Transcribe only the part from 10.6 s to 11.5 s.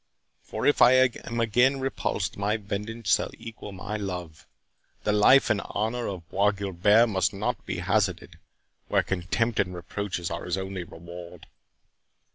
reward."